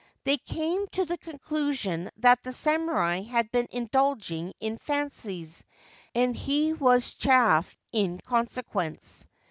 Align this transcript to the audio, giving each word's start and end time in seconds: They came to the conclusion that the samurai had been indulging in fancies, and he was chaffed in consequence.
They 0.23 0.37
came 0.39 0.87
to 0.93 1.05
the 1.05 1.19
conclusion 1.19 2.09
that 2.17 2.41
the 2.41 2.51
samurai 2.51 3.21
had 3.21 3.51
been 3.51 3.67
indulging 3.69 4.51
in 4.59 4.79
fancies, 4.79 5.63
and 6.15 6.35
he 6.35 6.73
was 6.73 7.13
chaffed 7.13 7.77
in 7.91 8.19
consequence. 8.21 9.27